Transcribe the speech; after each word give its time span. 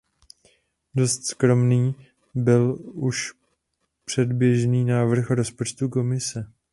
Dost 0.95 1.23
skromný 1.25 1.95
byl 2.35 2.79
už 2.93 3.33
předběžný 4.05 4.85
návrh 4.85 5.29
rozpočtu 5.29 5.89
Komise. 5.89 6.51